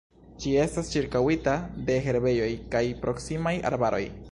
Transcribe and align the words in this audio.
Ĝi 0.43 0.53
estas 0.61 0.87
ĉirkaŭita 0.93 1.53
de 1.91 1.99
herbejoj 2.07 2.49
kaj 2.77 2.85
proksimaj 3.05 3.57
arbaroj. 3.73 4.05